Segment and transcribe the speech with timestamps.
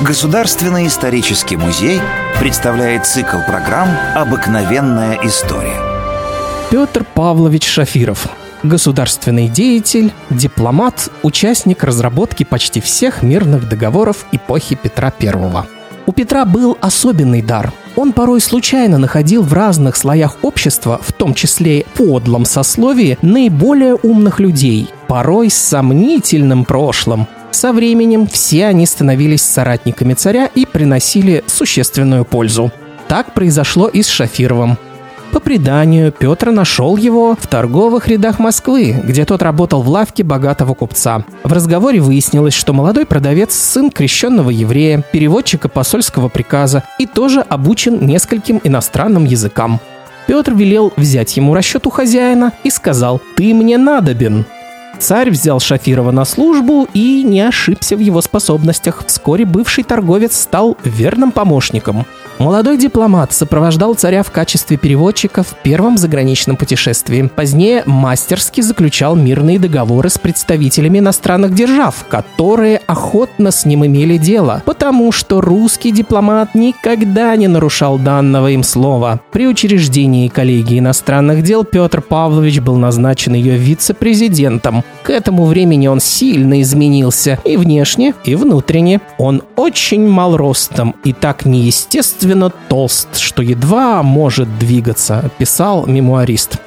[0.00, 2.00] Государственный исторический музей
[2.38, 5.82] представляет цикл программ «Обыкновенная история».
[6.70, 8.28] Петр Павлович Шафиров
[8.62, 15.64] Государственный деятель, дипломат, участник разработки почти всех мирных договоров эпохи Петра I.
[16.06, 17.72] У Петра был особенный дар.
[17.96, 24.38] Он порой случайно находил в разных слоях общества, в том числе подлом сословии, наиболее умных
[24.38, 32.24] людей, порой с сомнительным прошлым, со временем все они становились соратниками царя и приносили существенную
[32.24, 32.70] пользу.
[33.08, 34.78] Так произошло и с Шафировым.
[35.32, 40.74] По преданию, Петр нашел его в торговых рядах Москвы, где тот работал в лавке богатого
[40.74, 41.24] купца.
[41.44, 48.06] В разговоре выяснилось, что молодой продавец– сын крещенного еврея, переводчика посольского приказа и тоже обучен
[48.06, 49.80] нескольким иностранным языкам.
[50.26, 54.46] Петр велел взять ему расчет у хозяина и сказал «Ты мне надобен».
[54.98, 59.04] Царь взял Шафирова на службу и не ошибся в его способностях.
[59.06, 62.04] Вскоре бывший торговец стал верным помощником.
[62.38, 67.28] Молодой дипломат сопровождал царя в качестве переводчика в первом заграничном путешествии.
[67.34, 74.62] Позднее мастерски заключал мирные договоры с представителями иностранных держав, которые охотно с ним имели дело,
[74.64, 79.20] потому что русский дипломат никогда не нарушал данного им слова.
[79.32, 84.84] При учреждении коллегии иностранных дел Петр Павлович был назначен ее вице-президентом.
[85.02, 89.00] К этому времени он сильно изменился и внешне, и внутренне.
[89.18, 96.58] Он очень мал ростом и так неестественно неестественно толст, что едва может двигаться, писал мемуарист.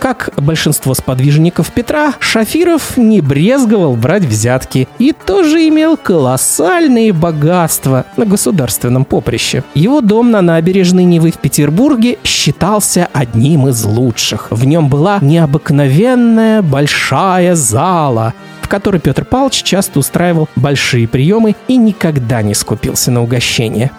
[0.00, 8.26] Как большинство сподвижников Петра, Шафиров не брезговал брать взятки и тоже имел колоссальные богатства на
[8.26, 9.64] государственном поприще.
[9.74, 14.48] Его дом на набережной Невы в Петербурге считался одним из лучших.
[14.50, 21.78] В нем была необыкновенная большая зала, в которой Петр Павлович часто устраивал большие приемы и
[21.78, 23.90] никогда не скупился на угощение.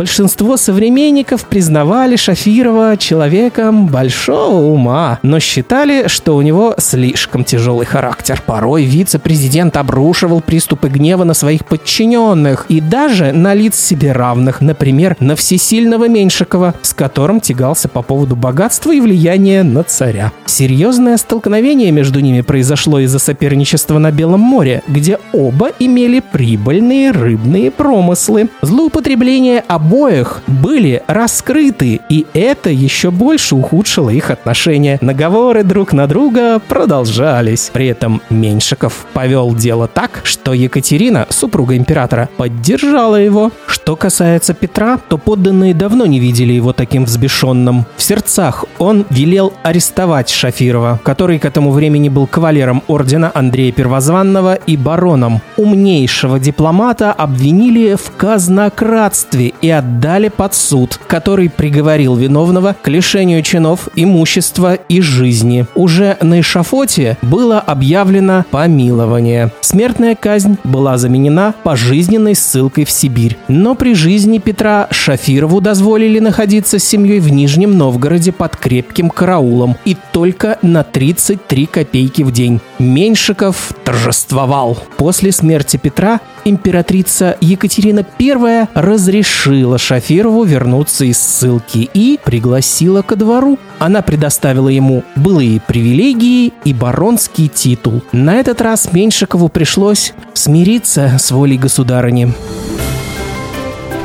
[0.00, 8.42] Большинство современников признавали Шафирова человеком большого ума, но считали, что у него слишком тяжелый характер.
[8.46, 15.18] Порой вице-президент обрушивал приступы гнева на своих подчиненных и даже на лиц себе равных, например,
[15.20, 20.32] на всесильного Меньшикова, с которым тягался по поводу богатства и влияния на царя.
[20.46, 27.70] Серьезное столкновение между ними произошло из-за соперничества на Белом море, где оба имели прибыльные рыбные
[27.70, 28.48] промыслы.
[28.62, 34.98] Злоупотребление об обоих были раскрыты, и это еще больше ухудшило их отношения.
[35.00, 37.70] Наговоры друг на друга продолжались.
[37.72, 43.50] При этом Меньшиков повел дело так, что Екатерина, супруга императора, поддержала его.
[43.66, 47.84] Что касается Петра, то подданные давно не видели его таким взбешенным.
[47.96, 54.54] В сердцах он велел арестовать Шафирова, который к этому времени был кавалером ордена Андрея Первозванного
[54.54, 55.40] и бароном.
[55.56, 64.74] Умнейшего дипломата обвинили в казнократстве отдали под суд, который приговорил виновного к лишению чинов, имущества
[64.74, 65.66] и жизни.
[65.74, 69.52] Уже на эшафоте было объявлено помилование.
[69.60, 73.36] Смертная казнь была заменена пожизненной ссылкой в Сибирь.
[73.48, 79.76] Но при жизни Петра Шафирову дозволили находиться с семьей в Нижнем Новгороде под крепким караулом
[79.84, 82.60] и только на 33 копейки в день.
[82.78, 84.78] Меньшиков торжествовал.
[84.96, 93.58] После смерти Петра императрица Екатерина I разрешила Шафирову вернуться из ссылки и пригласила ко двору.
[93.78, 98.02] Она предоставила ему былые привилегии и баронский титул.
[98.12, 102.34] На этот раз Меньшикову пришлось смириться с волей государыни.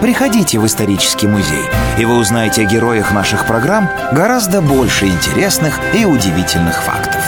[0.00, 1.64] Приходите в исторический музей,
[1.98, 7.22] и вы узнаете о героях наших программ гораздо больше интересных и удивительных фактов.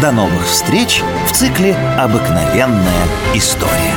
[0.00, 3.91] До новых встреч в цикле «Обыкновенная история».